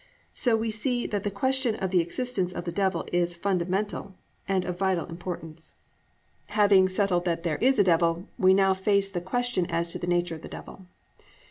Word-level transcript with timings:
So 0.33 0.55
we 0.57 0.71
see 0.71 1.05
that 1.05 1.21
the 1.21 1.29
question 1.29 1.75
of 1.75 1.91
the 1.91 1.99
existence 2.01 2.51
of 2.51 2.65
the 2.65 2.71
Devil 2.71 3.05
is 3.13 3.37
fundamental 3.37 4.15
and 4.47 4.65
of 4.65 4.79
vital 4.79 5.05
importance. 5.05 5.75
II. 5.75 5.75
THE 5.75 5.85
NATURE 5.85 6.23
OF 6.25 6.49
THE 6.49 6.53
DEVIL 6.75 6.77
Having 6.79 6.89
settled 6.89 7.21
it 7.21 7.25
that 7.25 7.43
there 7.43 7.57
is 7.57 7.77
a 7.77 7.83
Devil, 7.83 8.25
we 8.39 8.53
now 8.55 8.73
face 8.73 9.09
the 9.11 9.21
question 9.21 9.67
as 9.67 9.89
to 9.89 9.99
the 9.99 10.07
nature 10.07 10.33
of 10.33 10.41
the 10.41 10.47
Devil. 10.47 10.87